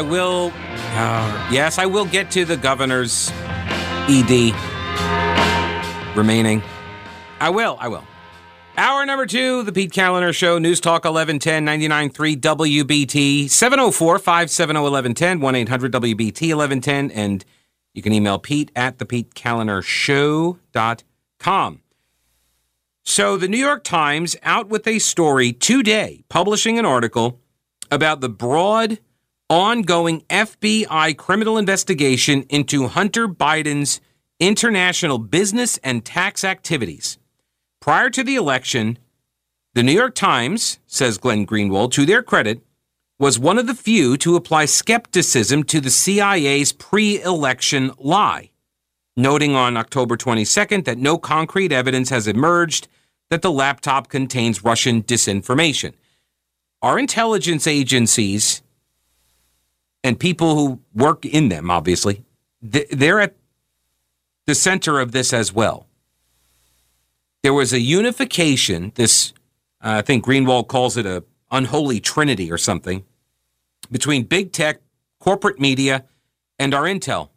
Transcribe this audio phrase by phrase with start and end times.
[0.00, 0.50] I will.
[0.54, 3.30] Uh, yes, I will get to the governor's
[4.08, 4.54] ED
[6.16, 6.62] remaining.
[7.38, 7.76] I will.
[7.78, 8.04] I will.
[8.78, 15.40] Hour number two, the Pete Kaliner Show, News Talk 1110 99.3 WBT, 704 570 1110,
[15.40, 17.44] 1 800 WBT 1110, and
[17.92, 21.82] you can email Pete at the Pete Kaliner Show.com.
[23.04, 27.38] So, the New York Times out with a story today, publishing an article
[27.90, 28.98] about the broad,
[29.50, 34.00] ongoing FBI criminal investigation into Hunter Biden's
[34.38, 37.18] international business and tax activities.
[37.80, 38.96] Prior to the election,
[39.74, 42.62] the New York Times, says Glenn Greenwald, to their credit,
[43.18, 48.50] was one of the few to apply skepticism to the CIA's pre election lie,
[49.16, 52.86] noting on October 22nd that no concrete evidence has emerged
[53.30, 55.92] that the laptop contains Russian disinformation.
[56.82, 58.62] Our intelligence agencies
[60.02, 62.24] and people who work in them, obviously,
[62.62, 63.36] they're at
[64.46, 65.86] the center of this as well.
[67.42, 69.32] There was a unification, this,
[69.82, 73.04] uh, I think Greenwald calls it a unholy trinity or something,
[73.90, 74.80] between big tech,
[75.18, 76.04] corporate media,
[76.58, 77.30] and our intel.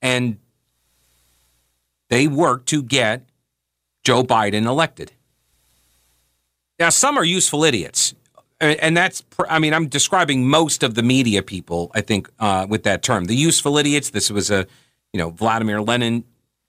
[0.00, 0.38] And
[2.08, 3.24] they worked to get
[4.02, 5.12] Joe Biden elected.
[6.78, 8.14] Now, some are useful idiots.
[8.60, 12.82] And that's, I mean, I'm describing most of the media people, I think, uh, with
[12.82, 13.24] that term.
[13.24, 14.66] The useful idiots, this was a,
[15.14, 16.24] you know, Vladimir Lenin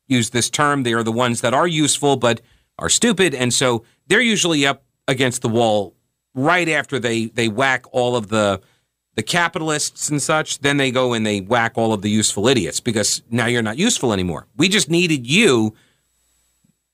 [0.07, 0.83] used this term.
[0.83, 2.39] They are the ones that are useful but
[2.79, 3.35] are stupid.
[3.35, 5.93] And so they're usually up against the wall
[6.33, 8.61] right after they, they whack all of the,
[9.15, 10.59] the capitalists and such.
[10.59, 13.77] Then they go and they whack all of the useful idiots because now you're not
[13.77, 14.47] useful anymore.
[14.55, 15.73] We just needed you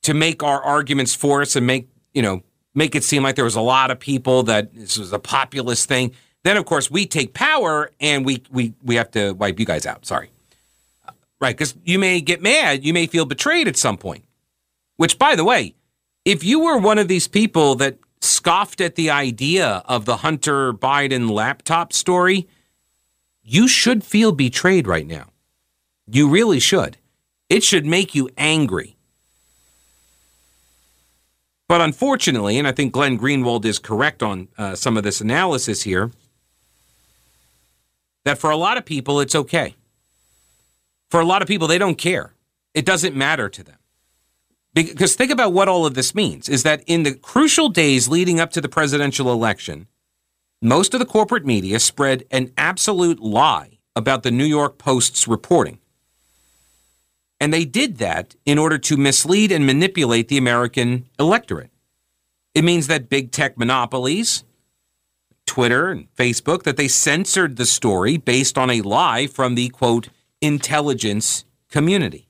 [0.01, 2.41] to make our arguments for us and make, you know,
[2.77, 5.89] make it seem like there was a lot of people that this was a populist
[5.89, 6.11] thing.
[6.43, 9.85] Then of course we take power and we we we have to wipe you guys
[9.87, 10.05] out.
[10.05, 10.29] Sorry.
[11.05, 11.11] Uh,
[11.41, 14.23] right, because you may get mad, you may feel betrayed at some point.
[14.95, 15.75] Which, by the way,
[16.23, 20.71] if you were one of these people that scoffed at the idea of the Hunter
[20.71, 22.47] Biden laptop story,
[23.41, 25.31] you should feel betrayed right now.
[26.05, 26.97] You really should.
[27.49, 28.96] It should make you angry.
[31.67, 35.83] But unfortunately, and I think Glenn Greenwald is correct on uh, some of this analysis
[35.83, 36.11] here,
[38.23, 39.75] that for a lot of people, it's okay.
[41.09, 42.33] For a lot of people, they don't care.
[42.73, 43.77] It doesn't matter to them.
[44.73, 48.39] Because think about what all of this means is that in the crucial days leading
[48.39, 49.87] up to the presidential election,
[50.61, 55.79] most of the corporate media spread an absolute lie about the New York Post's reporting.
[57.39, 61.71] And they did that in order to mislead and manipulate the American electorate.
[62.55, 64.43] It means that big tech monopolies,
[65.45, 70.09] Twitter and Facebook, that they censored the story based on a lie from the quote
[70.41, 72.27] intelligence community.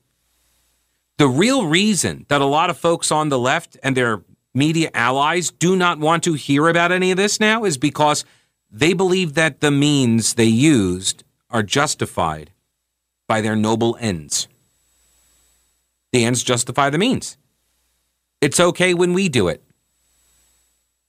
[1.17, 4.23] The real reason that a lot of folks on the left and their
[4.53, 8.25] media allies do not want to hear about any of this now is because
[8.69, 12.51] they believe that the means they used are justified
[13.27, 14.47] by their noble ends.
[16.17, 17.37] The ends justify the means.
[18.41, 19.63] It's okay when we do it.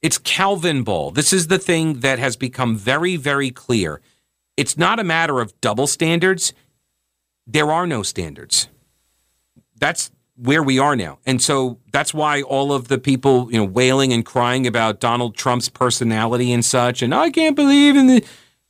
[0.02, 1.10] It's Calvin Ball.
[1.10, 4.00] This is the thing that has become very, very clear.
[4.56, 6.52] It's not a matter of double standards
[7.48, 8.68] there are no standards.
[9.80, 11.18] That's where we are now.
[11.26, 15.34] And so that's why all of the people, you know, wailing and crying about Donald
[15.34, 18.24] Trump's personality and such, and I can't believe in the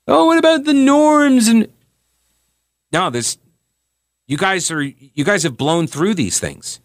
[0.06, 1.68] oh, what about the norms and
[2.92, 3.36] no, this
[4.28, 6.80] you guys are you guys have blown through these things.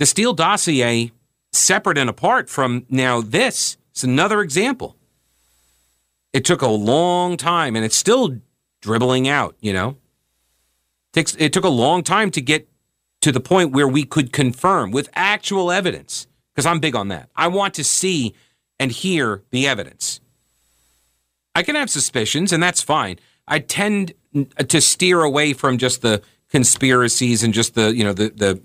[0.00, 1.12] The Steele dossier,
[1.52, 4.96] separate and apart from now this, is another example.
[6.32, 8.40] It took a long time and it's still
[8.80, 9.98] dribbling out, you know
[11.12, 12.68] takes it took a long time to get
[13.20, 17.28] to the point where we could confirm with actual evidence because I'm big on that.
[17.36, 18.34] I want to see
[18.78, 20.20] and hear the evidence.
[21.54, 23.18] I can have suspicions and that's fine.
[23.46, 24.14] I tend
[24.68, 28.62] to steer away from just the conspiracies and just the, you know, the the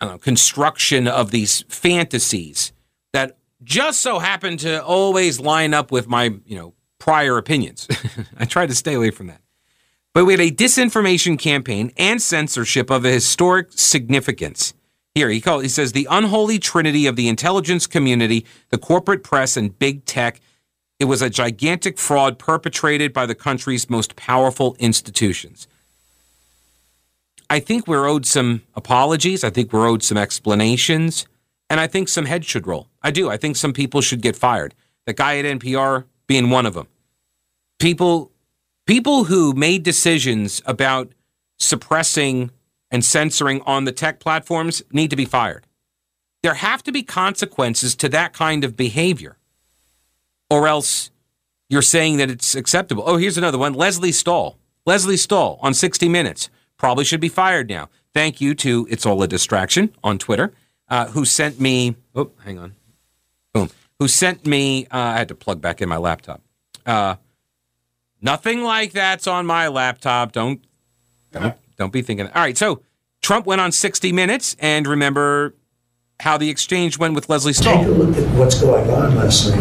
[0.00, 2.72] know, construction of these fantasies
[3.12, 7.88] that just so happen to always line up with my, you know, prior opinions.
[8.36, 9.40] I try to stay away from that.
[10.12, 14.72] But we had a disinformation campaign and censorship of a historic significance.
[15.14, 19.56] Here he calls he says the unholy trinity of the intelligence community, the corporate press,
[19.56, 20.40] and big tech.
[20.98, 25.66] It was a gigantic fraud perpetrated by the country's most powerful institutions.
[27.48, 29.44] I think we're owed some apologies.
[29.44, 31.26] I think we're owed some explanations.
[31.68, 32.88] And I think some heads should roll.
[33.02, 33.28] I do.
[33.28, 34.74] I think some people should get fired.
[35.04, 36.88] The guy at NPR being one of them.
[37.78, 38.32] People
[38.86, 41.12] people who made decisions about
[41.58, 42.50] suppressing
[42.90, 45.66] and censoring on the tech platforms need to be fired.
[46.42, 49.36] There have to be consequences to that kind of behavior.
[50.50, 51.10] Or else
[51.68, 53.02] you're saying that it's acceptable.
[53.06, 53.74] Oh, here's another one.
[53.74, 54.58] Lesley Stahl.
[54.84, 57.88] Lesley Stahl on 60 Minutes probably should be fired now.
[58.14, 60.52] Thank you to It's All a Distraction on Twitter,
[60.88, 61.96] uh, who sent me.
[62.14, 62.74] Oh, hang on.
[63.52, 63.70] Boom.
[63.98, 64.86] Who sent me?
[64.86, 66.40] Uh, I had to plug back in my laptop.
[66.84, 67.16] Uh,
[68.22, 70.32] nothing like that's on my laptop.
[70.32, 70.64] Don't
[71.32, 72.26] don't don't be thinking.
[72.28, 72.56] All right.
[72.56, 72.80] So
[73.22, 75.54] Trump went on 60 Minutes, and remember
[76.20, 77.78] how the exchange went with Lesley Stahl.
[77.78, 79.58] Take a look at what's going on, Lesley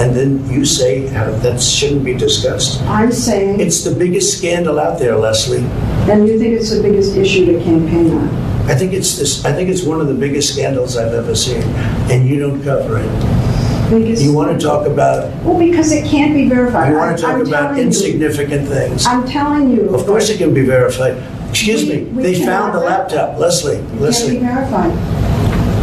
[0.00, 2.80] and then you say that shouldn't be discussed.
[2.82, 3.60] I'm saying.
[3.60, 5.64] It's the biggest scandal out there, Lesley.
[6.10, 8.28] And you think it's the biggest issue to campaign on?
[8.70, 9.44] I think it's this.
[9.44, 11.62] I think it's one of the biggest scandals I've ever seen,
[12.10, 13.90] and you don't cover it.
[13.90, 15.30] Biggest, you want to talk about?
[15.44, 16.90] Well, because it can't be verified.
[16.90, 19.04] You want to talk I'm about insignificant you, things.
[19.04, 19.94] I'm telling you.
[19.94, 21.22] Of course, it can be verified.
[21.50, 22.04] Excuse we, me.
[22.04, 23.76] We they found the laptop, Lesley.
[23.76, 24.38] It Lesley.
[24.38, 25.31] Can't be verified.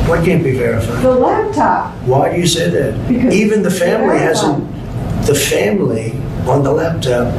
[0.09, 1.03] What can't be verified?
[1.03, 1.93] The laptop.
[2.03, 3.07] Why do you say that?
[3.07, 4.67] Because even the family hasn't.
[5.27, 6.13] The family
[6.49, 7.31] on the laptop.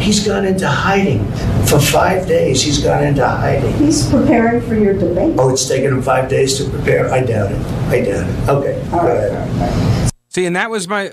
[0.00, 1.30] He's gone into hiding
[1.66, 2.62] for five days.
[2.62, 3.76] He's gone into hiding.
[3.76, 5.36] He's preparing for your debate.
[5.38, 7.12] Oh, it's taken him five days to prepare.
[7.12, 7.58] I doubt it.
[7.88, 8.48] I doubt it.
[8.48, 10.10] Okay, all right, all right.
[10.30, 11.12] See, and that was my.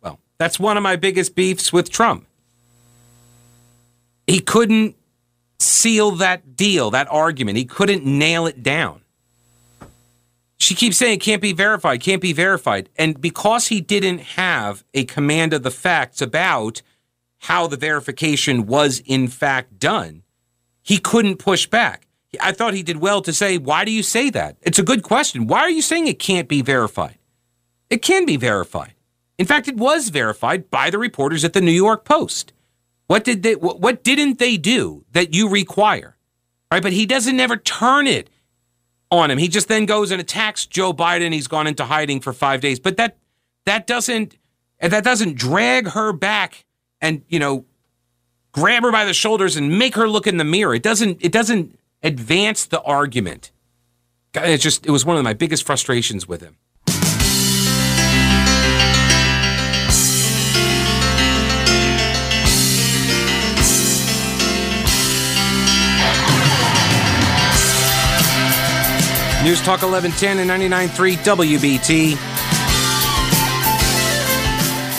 [0.00, 2.24] Well, that's one of my biggest beefs with Trump.
[4.28, 4.94] He couldn't
[5.58, 7.58] seal that deal, that argument.
[7.58, 9.00] He couldn't nail it down.
[10.60, 12.90] She keeps saying it can't be verified, can't be verified.
[12.96, 16.82] And because he didn't have a command of the facts about
[17.38, 20.22] how the verification was in fact done,
[20.82, 22.06] he couldn't push back.
[22.40, 24.58] I thought he did well to say, Why do you say that?
[24.60, 25.46] It's a good question.
[25.46, 27.18] Why are you saying it can't be verified?
[27.88, 28.94] It can be verified.
[29.38, 32.52] In fact, it was verified by the reporters at the New York Post.
[33.06, 36.16] What did they what didn't they do that you require?
[36.70, 36.82] Right?
[36.82, 38.28] But he doesn't ever turn it
[39.10, 39.38] on him.
[39.38, 41.32] He just then goes and attacks Joe Biden.
[41.32, 42.78] He's gone into hiding for five days.
[42.78, 43.16] But that
[43.66, 44.36] that doesn't
[44.80, 46.64] that doesn't drag her back
[47.00, 47.64] and you know
[48.52, 50.74] grab her by the shoulders and make her look in the mirror.
[50.74, 53.50] It doesn't it doesn't advance the argument.
[54.34, 56.56] It just it was one of my biggest frustrations with him.
[69.42, 72.14] News Talk 1110 and 99.3 WBT.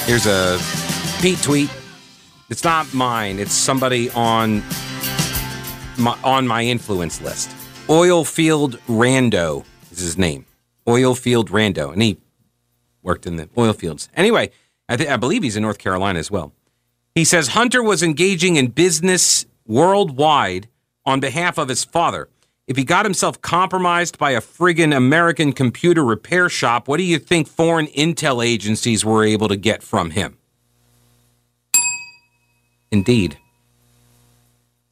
[0.08, 0.60] Here's a
[1.22, 1.70] Pete tweet.
[2.50, 3.38] It's not mine.
[3.38, 4.64] It's somebody on
[6.00, 7.52] my, on my influence list.
[7.88, 10.48] Oilfield Rando is his name.
[10.88, 12.18] Oilfield Rando, and he
[13.04, 14.10] worked in the oil fields.
[14.16, 14.50] Anyway,
[14.90, 16.52] I, th- I believe he's in North Carolina as well.
[17.14, 20.68] He says Hunter was engaging in business worldwide
[21.06, 22.28] on behalf of his father
[22.68, 27.20] if he got himself compromised by a friggin' American computer repair shop, what do you
[27.20, 30.38] think foreign intel agencies were able to get from him?
[32.92, 33.38] Indeed.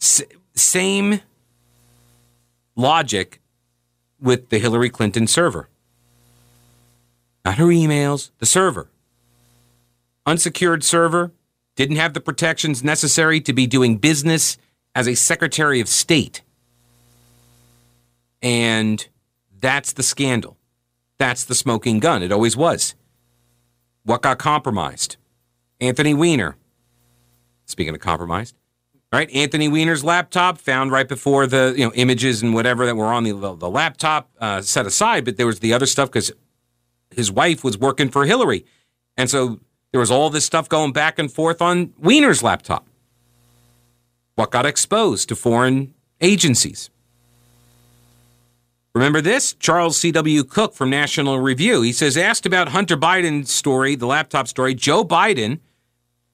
[0.02, 0.24] S-
[0.56, 1.22] same
[2.76, 3.42] logic
[4.20, 5.70] with the Hillary Clinton server.
[7.46, 8.90] Not her emails, the server.
[10.26, 11.32] Unsecured server,
[11.76, 14.58] didn't have the protections necessary to be doing business
[14.94, 16.42] as a Secretary of State.
[18.42, 19.08] And
[19.60, 20.58] that's the scandal.
[21.18, 22.24] That's the smoking gun.
[22.24, 22.96] It always was.
[24.04, 25.18] What got compromised?
[25.82, 26.56] Anthony Weiner.
[27.66, 28.56] Speaking of compromised,
[29.12, 29.30] right?
[29.32, 33.24] Anthony Weiner's laptop found right before the you know images and whatever that were on
[33.24, 36.32] the the laptop uh, set aside, but there was the other stuff because
[37.12, 38.66] his wife was working for Hillary,
[39.18, 39.60] and so
[39.92, 42.88] there was all this stuff going back and forth on Weiner's laptop.
[44.36, 46.90] What got exposed to foreign agencies?
[49.00, 49.54] Remember this?
[49.54, 50.44] Charles C.W.
[50.44, 51.84] Cooke from National Review.
[51.84, 55.62] He says, asked about Hunter Biden's story, the laptop story, Joe Biden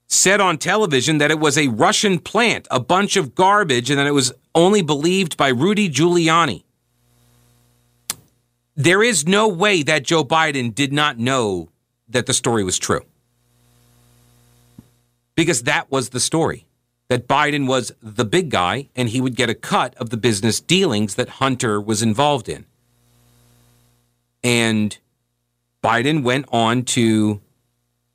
[0.08, 4.08] said on television that it was a Russian plant, a bunch of garbage, and that
[4.08, 6.64] it was only believed by Rudy Giuliani.
[8.76, 11.70] There is no way that Joe Biden did not know
[12.10, 13.06] that the story was true.
[15.36, 16.66] Because that was the story
[17.08, 20.60] that Biden was the big guy and he would get a cut of the business
[20.60, 22.66] dealings that Hunter was involved in.
[24.44, 24.98] And
[25.84, 27.42] Biden went on to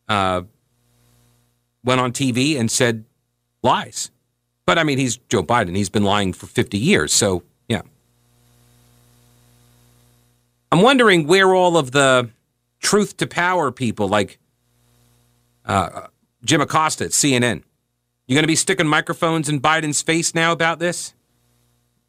[0.08, 0.42] uh,
[1.84, 3.04] went on TV and said
[3.62, 4.10] lies.
[4.66, 5.76] But I mean, he's Joe Biden.
[5.76, 7.12] He's been lying for 50 years.
[7.12, 7.82] So, yeah.
[10.72, 12.30] I'm wondering where all of the
[12.80, 14.38] truth to power people like
[15.64, 16.08] Uh,
[16.44, 17.62] Jim Acosta at CNN.
[18.30, 21.14] You going to be sticking microphones in Biden's face now about this?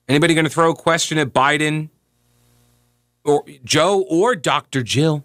[0.07, 1.89] Anybody going to throw a question at Biden
[3.23, 4.83] or Joe or Dr.
[4.83, 5.23] Jill?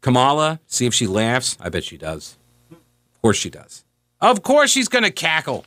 [0.00, 1.58] Kamala, see if she laughs.
[1.60, 2.38] I bet she does.
[2.70, 3.84] Of course she does.
[4.20, 5.66] Of course she's going to cackle.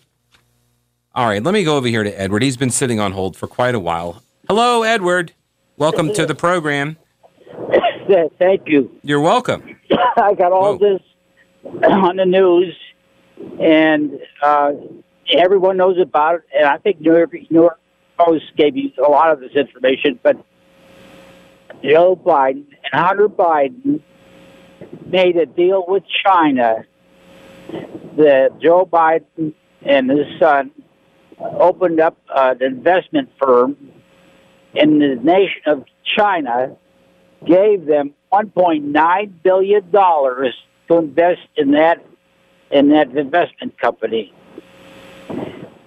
[1.13, 2.41] All right, let me go over here to Edward.
[2.41, 4.23] He's been sitting on hold for quite a while.
[4.47, 5.33] Hello, Edward.
[5.75, 6.95] Welcome to the program.
[8.39, 8.97] Thank you.
[9.03, 9.77] You're welcome.
[10.15, 10.99] I got all Whoa.
[10.99, 11.01] this
[11.83, 12.73] on the news,
[13.59, 14.71] and uh,
[15.31, 16.43] everyone knows about it.
[16.55, 17.79] And I think New York, New York
[18.17, 20.19] Post gave you a lot of this information.
[20.21, 20.37] But
[21.83, 24.01] Joe Biden and Hunter Biden
[25.05, 26.85] made a deal with China
[28.17, 30.71] that Joe Biden and his son
[31.39, 33.77] opened up uh, an investment firm
[34.73, 35.85] in the nation of
[36.17, 36.75] China
[37.45, 40.53] gave them 1.9 billion dollars
[40.87, 42.03] to invest in that
[42.71, 44.33] in that investment company.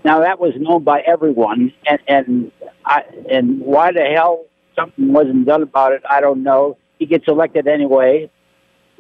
[0.05, 2.53] Now that was known by everyone, and and
[2.85, 4.45] I, and why the hell
[4.75, 6.79] something wasn't done about it, I don't know.
[6.99, 8.31] He gets elected anyway,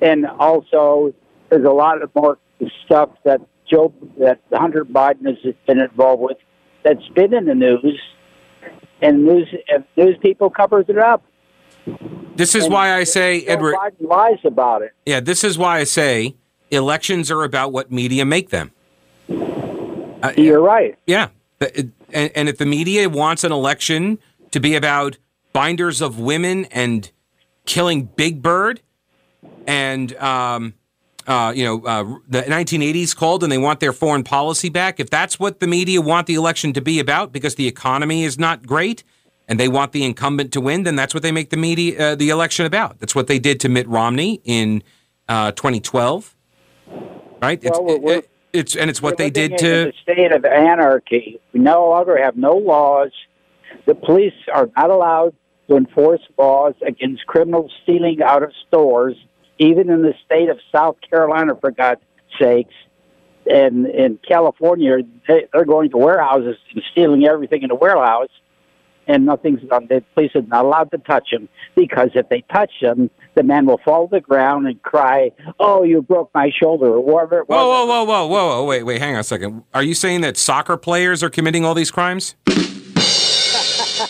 [0.02, 1.14] and also
[1.48, 2.38] there's a lot of more
[2.84, 6.36] stuff that Joe that Hunter Biden has been involved with
[6.84, 8.00] that's been in the news,
[9.00, 11.24] and news and news people covers it up.
[12.34, 13.74] This is why I say, Joe Edward.
[13.74, 14.92] Biden lies about it.
[15.06, 16.36] Yeah, this is why I say
[16.70, 18.72] elections are about what media make them.
[19.30, 20.98] Uh, You're right.
[21.06, 21.28] Yeah.
[21.60, 24.18] And, and if the media wants an election
[24.50, 25.18] to be about
[25.52, 27.10] binders of women and
[27.66, 28.80] killing Big Bird
[29.66, 30.74] and, um,
[31.26, 35.10] uh, you know, uh, the 1980s called and they want their foreign policy back, if
[35.10, 38.66] that's what the media want the election to be about because the economy is not
[38.66, 39.04] great
[39.46, 42.14] and they want the incumbent to win, then that's what they make the media, uh,
[42.14, 42.98] the election about.
[43.00, 44.82] That's what they did to Mitt Romney in
[45.28, 46.34] uh, 2012,
[47.40, 47.58] right?
[47.62, 49.88] It's, Well, we're- we're- it- it's, and it's what they did to.
[49.90, 51.40] a state of anarchy.
[51.52, 53.10] We no longer have no laws.
[53.84, 55.34] The police are not allowed
[55.68, 59.16] to enforce laws against criminals stealing out of stores,
[59.58, 62.00] even in the state of South Carolina, for God's
[62.40, 62.74] sakes.
[63.50, 68.28] And in California, they, they're going to warehouses and stealing everything in the warehouse,
[69.08, 69.86] and nothing's done.
[69.88, 73.66] The police are not allowed to touch them because if they touch them, the man
[73.66, 77.44] will fall to the ground and cry, "Oh, you broke my shoulder!" or whatever.
[77.44, 78.64] Whoa, whoa, whoa, whoa, whoa, whoa!
[78.64, 79.64] Wait, wait, hang on a second.
[79.74, 82.36] Are you saying that soccer players are committing all these crimes?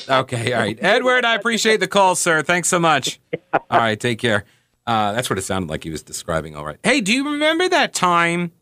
[0.08, 1.24] okay, all right, Edward.
[1.24, 2.42] I appreciate the call, sir.
[2.42, 3.20] Thanks so much.
[3.52, 4.44] All right, take care.
[4.86, 6.56] Uh, that's what it sounded like he was describing.
[6.56, 6.78] All right.
[6.82, 8.52] Hey, do you remember that time?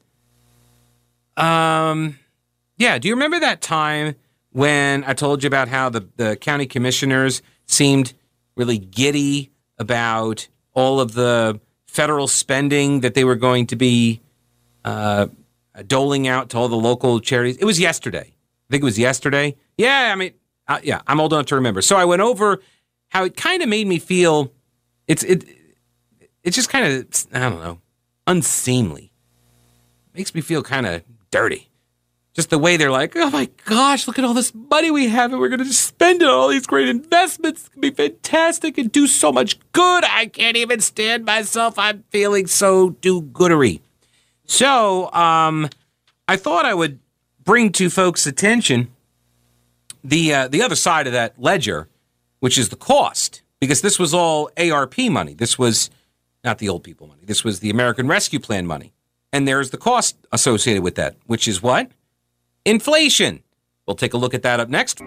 [1.36, 2.18] Um,
[2.78, 2.98] yeah.
[2.98, 4.16] Do you remember that time
[4.56, 8.14] when I told you about how the the county commissioners seemed
[8.56, 14.22] really giddy about all of the federal spending that they were going to be
[14.82, 15.26] uh,
[15.86, 17.58] doling out to all the local charities.
[17.58, 18.32] It was yesterday.
[18.32, 19.56] I think it was yesterday.
[19.76, 20.32] Yeah, I mean,
[20.68, 21.82] uh, yeah, I'm old enough to remember.
[21.82, 22.62] So I went over
[23.08, 24.54] how it kind of made me feel.
[25.06, 25.44] It's it.
[26.42, 27.78] It's just kind of I don't know,
[28.26, 29.12] unseemly.
[30.14, 31.65] Makes me feel kind of dirty.
[32.36, 35.32] Just the way they're like, oh my gosh, look at all this money we have,
[35.32, 37.62] and we're going to just spend it on all these great investments.
[37.62, 40.04] It's going to be fantastic and do so much good.
[40.04, 41.78] I can't even stand myself.
[41.78, 43.80] I'm feeling so do goodery.
[44.44, 45.70] So, um,
[46.28, 46.98] I thought I would
[47.42, 48.88] bring to folks' attention
[50.04, 51.88] the uh, the other side of that ledger,
[52.40, 55.32] which is the cost, because this was all ARP money.
[55.32, 55.88] This was
[56.44, 57.22] not the old people money.
[57.24, 58.92] This was the American Rescue Plan money,
[59.32, 61.90] and there's the cost associated with that, which is what
[62.66, 63.42] inflation.
[63.86, 64.98] We'll take a look at that up next.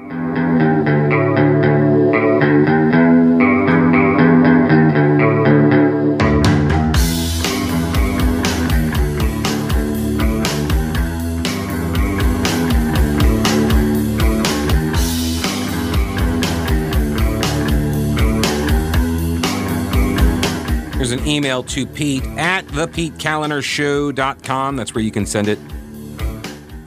[20.95, 24.75] There's an email to Pete at thepetekalinershow.com.
[24.75, 25.57] That's where you can send it.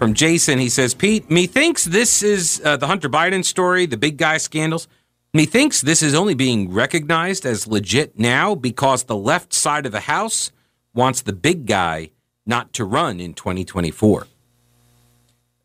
[0.02, 4.16] From Jason, he says, Pete, methinks this is uh, the Hunter Biden story, the big
[4.16, 4.88] guy scandals.
[5.32, 10.00] Methinks this is only being recognized as legit now because the left side of the
[10.00, 10.50] House
[10.92, 12.10] wants the big guy
[12.44, 14.26] not to run in 2024.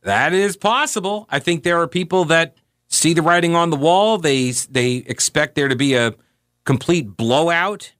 [0.03, 1.25] That is possible.
[1.31, 2.57] I think there are people that
[2.89, 4.19] see the writing on the wall.
[4.19, 6.13] They they expect there to be a
[6.63, 7.91] complete blowout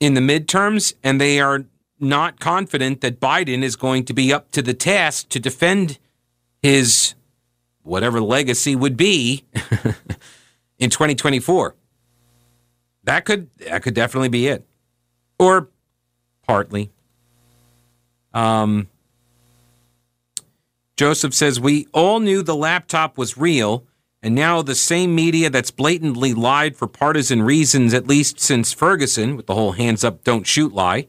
[0.00, 1.64] in the midterms, and they are
[1.98, 5.98] not confident that Biden is going to be up to the task to defend
[6.62, 7.14] his
[7.82, 9.44] whatever legacy would be
[10.78, 11.74] in 2024.
[13.04, 14.66] That could that could definitely be it,
[15.38, 15.68] or
[16.42, 16.90] partly.
[18.34, 18.88] Um,
[20.96, 23.84] Joseph says, We all knew the laptop was real,
[24.22, 29.36] and now the same media that's blatantly lied for partisan reasons, at least since Ferguson,
[29.36, 31.08] with the whole hands up, don't shoot lie.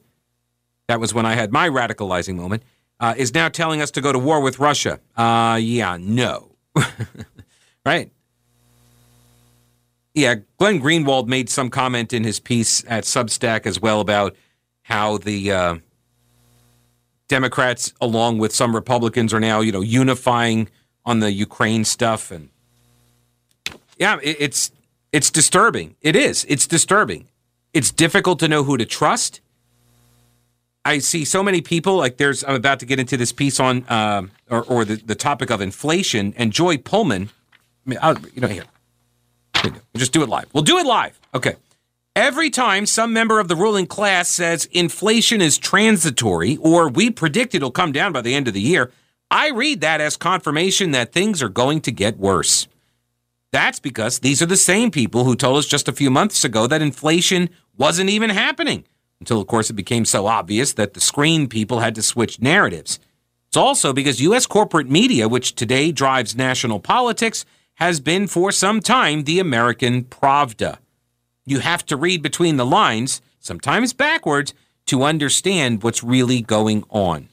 [0.87, 2.63] That was when I had my radicalizing moment,
[2.99, 4.99] uh, is now telling us to go to war with Russia.
[5.15, 6.55] Uh, yeah, no.
[7.85, 8.11] right?
[10.13, 14.35] Yeah, Glenn Greenwald made some comment in his piece at Substack as well about
[14.83, 15.51] how the.
[15.51, 15.75] Uh,
[17.27, 20.69] Democrats, along with some Republicans, are now, you know, unifying
[21.05, 22.49] on the Ukraine stuff, and
[23.97, 24.71] yeah, it, it's
[25.11, 25.95] it's disturbing.
[26.01, 26.45] It is.
[26.49, 27.27] It's disturbing.
[27.73, 29.41] It's difficult to know who to trust.
[30.87, 32.45] I see so many people like there's.
[32.45, 35.59] I'm about to get into this piece on um, or, or the, the topic of
[35.59, 37.29] inflation and Joy Pullmann.
[37.85, 38.63] I mean, I'll, you know, here,
[39.61, 40.45] here just do it live.
[40.53, 41.19] We'll do it live.
[41.35, 41.55] Okay.
[42.15, 47.53] Every time some member of the ruling class says inflation is transitory or we predict
[47.53, 48.91] it'll come down by the end of the year,
[49.29, 52.67] I read that as confirmation that things are going to get worse.
[53.51, 56.65] That's because these are the same people who told us just a few months ago
[56.65, 58.85] that inflation wasn't even happening,
[59.19, 62.99] until, of course, it became so obvious that the screen people had to switch narratives.
[63.47, 64.45] It's also because U.S.
[64.45, 67.45] corporate media, which today drives national politics,
[67.75, 70.77] has been for some time the American Pravda.
[71.45, 74.53] You have to read between the lines, sometimes backwards,
[74.87, 77.29] to understand what's really going on.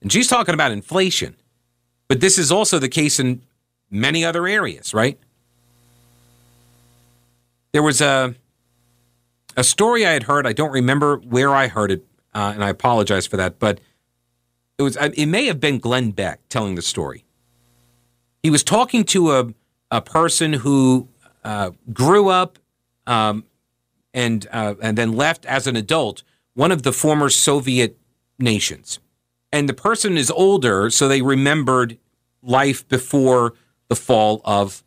[0.00, 1.34] And she's talking about inflation,
[2.08, 3.42] but this is also the case in
[3.90, 5.18] many other areas, right?
[7.72, 8.34] There was a
[9.58, 10.46] a story I had heard.
[10.46, 13.58] I don't remember where I heard it, uh, and I apologize for that.
[13.58, 13.80] But
[14.78, 17.24] it was it may have been Glenn Beck telling the story.
[18.40, 19.54] He was talking to a
[19.90, 21.08] a person who
[21.42, 22.60] uh, grew up
[23.06, 23.44] um,
[24.14, 26.22] and uh, and then left as an adult
[26.54, 27.98] one of the former Soviet
[28.38, 29.00] nations,
[29.52, 31.98] and the person is older, so they remembered
[32.44, 33.54] life before
[33.88, 34.84] the fall of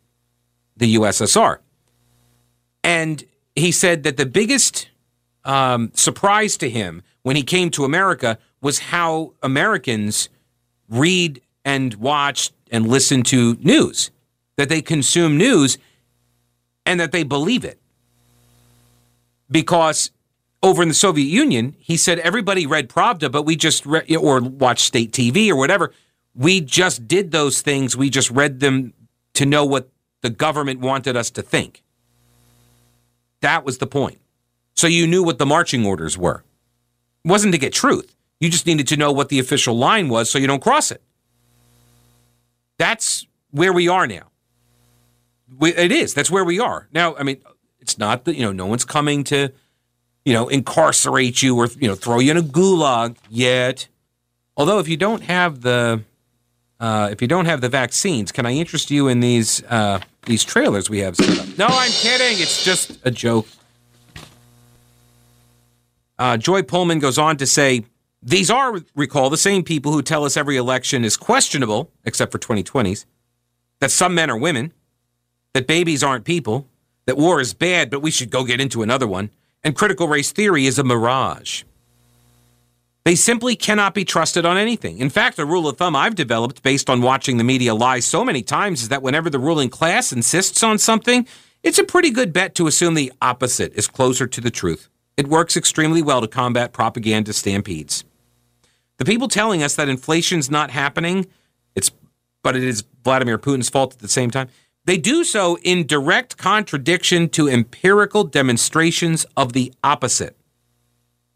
[0.78, 1.58] the USSR,
[2.82, 4.88] and he said that the biggest
[5.44, 10.28] um, surprise to him when he came to America was how Americans
[10.88, 14.10] read and watch and listen to news,
[14.56, 15.78] that they consume news
[16.86, 17.78] and that they believe it.
[19.50, 20.10] Because
[20.62, 24.40] over in the Soviet Union, he said everybody read Pravda, but we just read, or
[24.40, 25.92] watched state TV or whatever.
[26.34, 27.96] We just did those things.
[27.96, 28.94] We just read them
[29.34, 29.90] to know what
[30.22, 31.81] the government wanted us to think.
[33.42, 34.18] That was the point.
[34.74, 36.42] So you knew what the marching orders were.
[37.24, 38.16] It wasn't to get truth.
[38.40, 41.02] You just needed to know what the official line was so you don't cross it.
[42.78, 44.30] That's where we are now.
[45.60, 46.14] It is.
[46.14, 46.88] That's where we are.
[46.92, 47.40] Now, I mean,
[47.78, 49.52] it's not that, you know, no one's coming to,
[50.24, 53.88] you know, incarcerate you or, you know, throw you in a gulag yet.
[54.56, 56.02] Although if you don't have the
[56.82, 60.42] uh, if you don't have the vaccines, can I interest you in these uh, these
[60.42, 61.56] trailers we have set up?
[61.56, 62.40] No, I'm kidding.
[62.42, 63.46] It's just a joke.
[66.18, 67.84] Uh, Joy Pullmann goes on to say,
[68.20, 72.38] these are, recall, the same people who tell us every election is questionable, except for
[72.38, 73.04] 2020s,
[73.80, 74.72] that some men are women,
[75.54, 76.68] that babies aren't people,
[77.06, 79.30] that war is bad, but we should go get into another one,
[79.64, 81.64] and critical race theory is a mirage.
[83.04, 84.98] They simply cannot be trusted on anything.
[84.98, 88.24] In fact, a rule of thumb I've developed based on watching the media lie so
[88.24, 91.26] many times is that whenever the ruling class insists on something,
[91.64, 94.88] it's a pretty good bet to assume the opposite is closer to the truth.
[95.16, 98.04] It works extremely well to combat propaganda stampedes.
[98.98, 101.26] The people telling us that inflation's not happening,
[101.74, 101.90] it's
[102.42, 104.48] but it is Vladimir Putin's fault at the same time.
[104.84, 110.36] They do so in direct contradiction to empirical demonstrations of the opposite.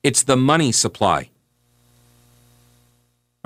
[0.02, 1.30] It's the money supply.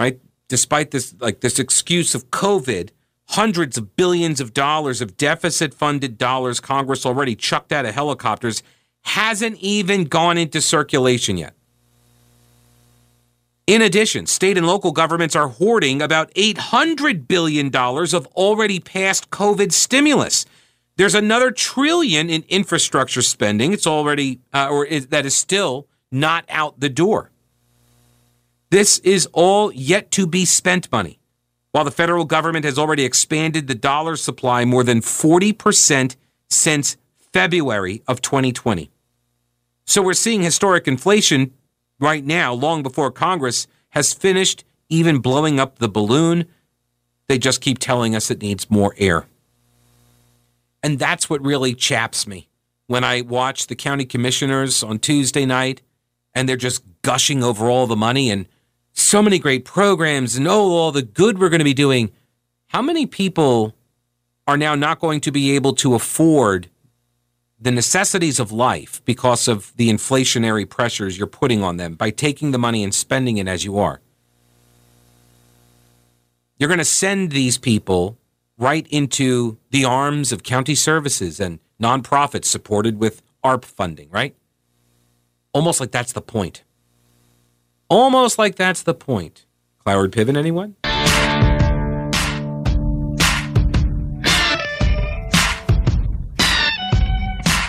[0.01, 0.19] Right?
[0.49, 2.89] Despite this like this excuse of COVID,
[3.29, 8.63] hundreds of billions of dollars of deficit funded dollars Congress already chucked out of helicopters
[9.03, 11.55] hasn't even gone into circulation yet.
[13.67, 19.71] In addition, state and local governments are hoarding about $800 billion of already passed COVID
[19.71, 20.47] stimulus.
[20.97, 23.75] There's another trillion in infrastructure spending.
[23.75, 27.30] It's already, uh, or is, that is still not out the door.
[28.71, 31.19] This is all yet to be spent money.
[31.73, 36.17] While the federal government has already expanded the dollar supply more than 40%
[36.49, 36.97] since
[37.33, 38.91] February of 2020.
[39.87, 41.53] So we're seeing historic inflation
[41.99, 46.47] right now, long before Congress has finished even blowing up the balloon.
[47.29, 49.27] They just keep telling us it needs more air.
[50.83, 52.49] And that's what really chaps me
[52.87, 55.83] when I watch the county commissioners on Tuesday night
[56.35, 58.47] and they're just gushing over all the money and
[58.93, 62.11] so many great programs and oh, all the good we're going to be doing.
[62.69, 63.75] How many people
[64.47, 66.69] are now not going to be able to afford
[67.61, 72.51] the necessities of life because of the inflationary pressures you're putting on them by taking
[72.51, 74.01] the money and spending it as you are?
[76.59, 78.19] You're going to send these people
[78.59, 84.37] right into the arms of county services and nonprofits supported with ARP funding, right?
[85.53, 86.63] Almost like that's the point.
[87.91, 89.47] Almost like that's the point.
[89.85, 90.77] Cloward Piven, anyone?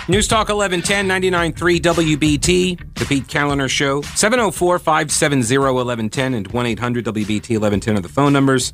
[0.08, 4.04] News Talk 1110 99.3 WBT, The Pete Kaliner Show.
[4.04, 8.74] 704 570 1110 and 1 800 WBT 1110 are the phone numbers.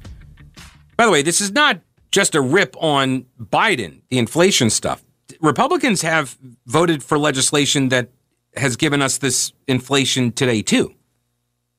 [0.97, 1.79] By the way, this is not
[2.11, 5.01] just a rip on Biden, the inflation stuff.
[5.39, 8.09] Republicans have voted for legislation that
[8.57, 10.96] has given us this inflation today, too.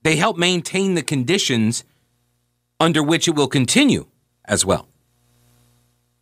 [0.03, 1.85] They help maintain the conditions
[2.81, 4.07] under which it will continue
[4.45, 4.89] as well.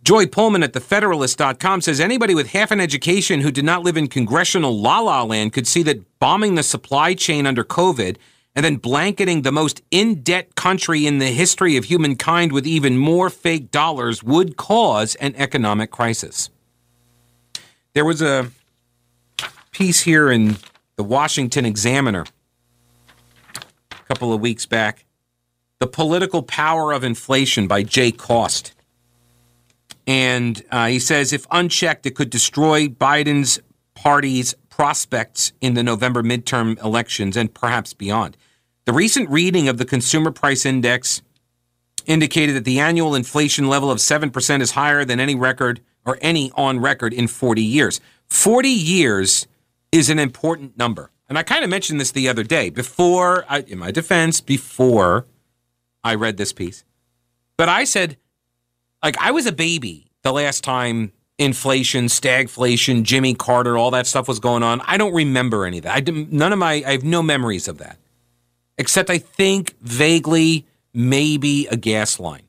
[0.02, 4.06] Joy Pullmann at thefederalist.com says anybody with half an education who did not live in
[4.06, 8.16] congressional la la land could see that bombing the supply chain under COVID
[8.54, 12.96] and then blanketing the most in debt country in the history of humankind with even
[12.96, 16.50] more fake dollars would cause an economic crisis.
[17.92, 18.50] There was a
[19.72, 20.56] piece here in
[20.94, 22.24] the Washington Examiner
[24.08, 25.04] couple of weeks back
[25.80, 28.72] The Political Power of Inflation by Jay Cost.
[30.06, 33.60] And uh, he says if unchecked, it could destroy Biden's
[33.94, 38.36] party's prospects in the November midterm elections and perhaps beyond.
[38.84, 41.22] The recent reading of the Consumer Price Index
[42.04, 46.52] indicated that the annual inflation level of 7% is higher than any record or any
[46.54, 48.00] on record in 40 years.
[48.28, 49.48] 40 years
[49.90, 51.10] is an important number.
[51.28, 55.26] And I kind of mentioned this the other day before, I, in my defense, before
[56.04, 56.84] I read this piece.
[57.56, 58.16] But I said,
[59.02, 64.28] like I was a baby the last time inflation, stagflation, Jimmy Carter, all that stuff
[64.28, 64.80] was going on.
[64.82, 65.94] I don't remember any of that.
[65.94, 67.98] I didn't, none of my I have no memories of that.
[68.78, 72.42] Except I think vaguely maybe a gas line.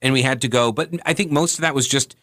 [0.00, 2.14] And we had to go, but I think most of that was just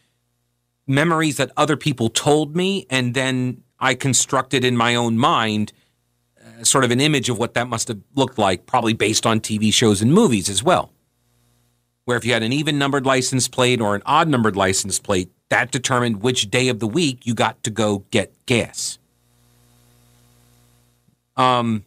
[0.88, 5.74] memories that other people told me and then I constructed in my own mind
[6.40, 9.40] uh, sort of an image of what that must have looked like, probably based on
[9.40, 10.94] TV shows and movies as well
[12.06, 15.32] where if you had an even numbered license plate or an odd numbered license plate,
[15.50, 18.98] that determined which day of the week you got to go get gas.
[21.38, 21.86] Um,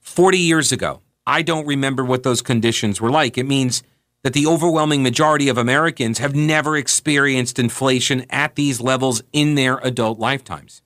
[0.00, 3.36] 40 years ago, I don't remember what those conditions were like.
[3.36, 3.82] It means
[4.22, 9.78] that the overwhelming majority of Americans have never experienced inflation at these levels in their
[9.78, 10.82] adult lifetimes.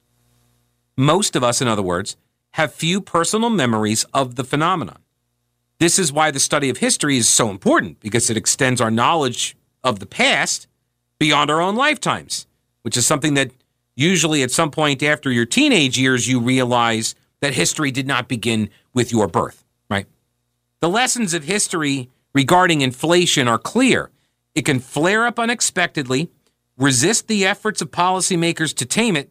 [0.96, 2.16] Most of us, in other words,
[2.52, 4.98] have few personal memories of the phenomenon.
[5.80, 9.57] This is why the study of history is so important because it extends our knowledge
[9.83, 10.68] of the past
[11.18, 12.46] beyond our own lifetimes,
[12.83, 13.50] which is something that
[13.96, 18.70] usually at some point after your teenage years you realize that history did not begin
[18.92, 20.07] with your birth, right?
[20.80, 24.11] The lessons of history regarding inflation are clear.
[24.54, 26.30] It can flare up unexpectedly,
[26.78, 29.30] resist the efforts of policymakers to tame it,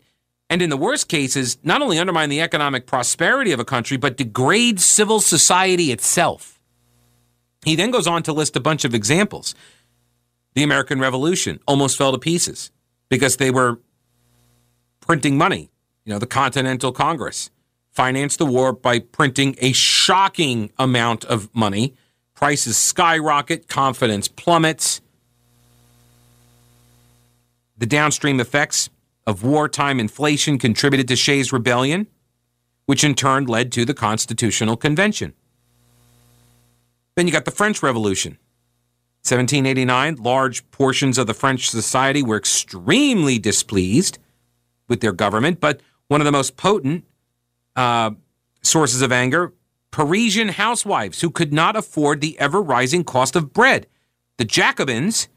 [0.49, 4.17] and in the worst cases, not only undermine the economic prosperity of a country, but
[4.17, 6.59] degrade civil society itself.
[7.65, 9.55] He then goes on to list a bunch of examples.
[10.53, 12.71] The American Revolution almost fell to pieces
[13.09, 13.79] because they were
[14.99, 15.71] printing money.
[16.05, 17.49] You know, the Continental Congress
[17.89, 21.95] financed the war by printing a shocking amount of money.
[22.35, 25.01] Prices skyrocket, confidence plummets.
[27.77, 28.89] The downstream effects
[29.25, 32.07] of wartime inflation contributed to Shays' rebellion,
[32.85, 35.33] which in turn led to the Constitutional Convention.
[37.15, 38.37] Then you got the French Revolution.
[39.23, 44.19] 1789, large portions of the French society were extremely displeased
[44.89, 47.05] with their government, but one of the most potent
[47.77, 48.11] uh,
[48.61, 49.53] sources of anger
[49.91, 53.87] Parisian housewives who could not afford the ever rising cost of bread.
[54.37, 55.29] The Jacobins,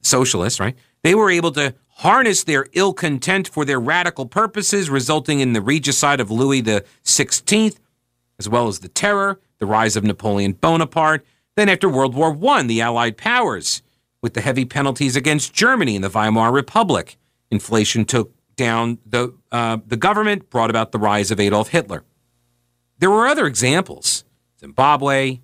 [0.00, 0.76] socialists, right?
[1.02, 5.62] They were able to harness their ill content for their radical purposes, resulting in the
[5.62, 7.76] regicide of Louis XVI,
[8.38, 11.24] as well as the terror, the rise of Napoleon Bonaparte.
[11.56, 13.82] Then, after World War I, the Allied powers,
[14.22, 17.16] with the heavy penalties against Germany and the Weimar Republic.
[17.50, 22.04] Inflation took down the, uh, the government, brought about the rise of Adolf Hitler.
[22.98, 24.24] There were other examples
[24.60, 25.40] Zimbabwe.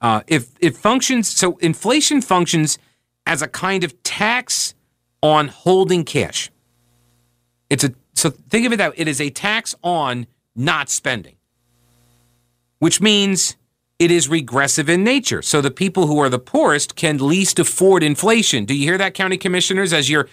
[0.00, 2.78] Uh, if it functions, so inflation functions
[3.26, 4.74] as a kind of tax
[5.22, 6.50] on holding cash.
[7.70, 11.36] It's a so think of it that it is a tax on not spending.
[12.78, 13.56] which means
[13.98, 15.42] it is regressive in nature.
[15.42, 18.64] So the people who are the poorest can least afford inflation.
[18.64, 20.28] Do you hear that, county commissioners, as you're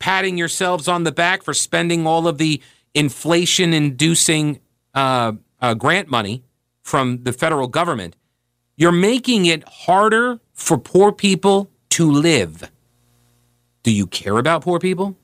[0.00, 2.62] patting yourselves on the back for spending all of the
[2.94, 4.60] inflation inducing
[4.94, 6.44] uh, uh, grant money
[6.82, 8.16] from the federal government?
[8.76, 12.70] You're making it harder for poor people to live.
[13.82, 15.16] Do you care about poor people?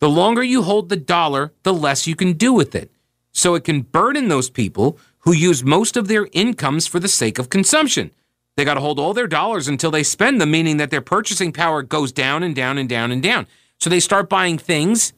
[0.00, 2.90] The longer you hold the dollar, the less you can do with it.
[3.32, 7.38] So it can burden those people who use most of their incomes for the sake
[7.38, 8.10] of consumption.
[8.56, 11.52] They got to hold all their dollars until they spend them, meaning that their purchasing
[11.52, 13.46] power goes down and down and down and down.
[13.78, 15.12] So they start buying things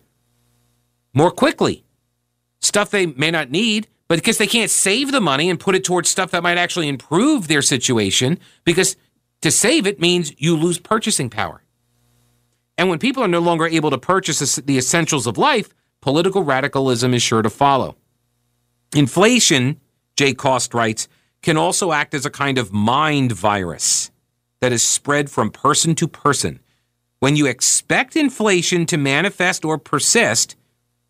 [1.12, 1.84] more quickly,
[2.60, 5.84] stuff they may not need, but because they can't save the money and put it
[5.84, 8.96] towards stuff that might actually improve their situation, because
[9.42, 11.62] to save it means you lose purchasing power.
[12.78, 17.14] And when people are no longer able to purchase the essentials of life, political radicalism
[17.14, 17.96] is sure to follow.
[18.94, 19.80] Inflation,
[20.16, 21.08] Jay Cost writes,
[21.42, 24.10] can also act as a kind of mind virus
[24.60, 26.60] that is spread from person to person.
[27.18, 30.56] When you expect inflation to manifest or persist,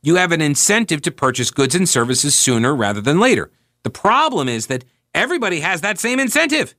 [0.03, 3.51] you have an incentive to purchase goods and services sooner rather than later.
[3.83, 6.75] The problem is that everybody has that same incentive.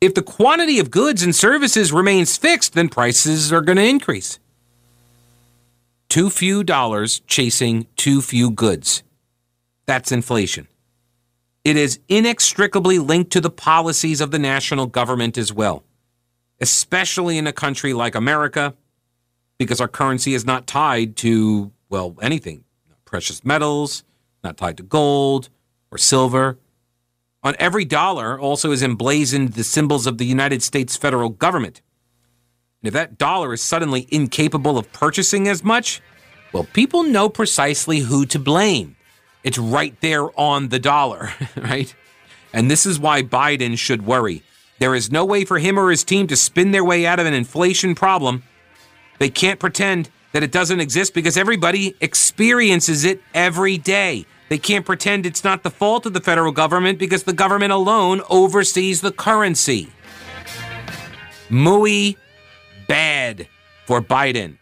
[0.00, 4.38] If the quantity of goods and services remains fixed, then prices are going to increase.
[6.08, 9.02] Too few dollars chasing too few goods.
[9.86, 10.68] That's inflation.
[11.64, 15.82] It is inextricably linked to the policies of the national government as well,
[16.60, 18.74] especially in a country like America,
[19.58, 22.64] because our currency is not tied to, well, anything
[23.04, 24.04] precious metals,
[24.44, 25.48] not tied to gold
[25.90, 26.58] or silver.
[27.42, 31.80] On every dollar also is emblazoned the symbols of the United States federal government.
[32.82, 36.00] And if that dollar is suddenly incapable of purchasing as much,
[36.52, 38.96] well, people know precisely who to blame.
[39.44, 41.94] It's right there on the dollar, right?
[42.52, 44.42] And this is why Biden should worry.
[44.78, 47.26] There is no way for him or his team to spin their way out of
[47.26, 48.42] an inflation problem.
[49.18, 54.26] They can't pretend that it doesn't exist because everybody experiences it every day.
[54.48, 58.22] They can't pretend it's not the fault of the federal government because the government alone
[58.30, 59.88] oversees the currency.
[61.50, 62.16] Muy
[62.86, 63.48] bad
[63.86, 64.57] for Biden.